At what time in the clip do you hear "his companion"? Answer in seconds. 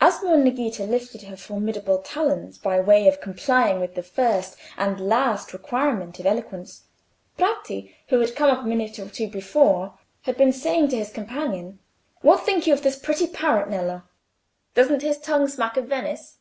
10.96-11.80